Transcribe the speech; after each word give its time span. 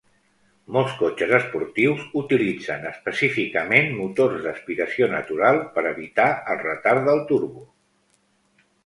Molts 0.75 0.93
cotxes 0.99 1.33
esportius 1.39 1.99
utilitzen 2.21 2.87
específicament 2.91 3.91
motors 3.97 4.39
d'aspiració 4.47 5.11
natural 5.13 5.61
per 5.77 5.85
evitar 5.91 6.27
el 6.55 6.59
retard 6.63 7.05
del 7.11 7.23
turbo. 7.33 7.69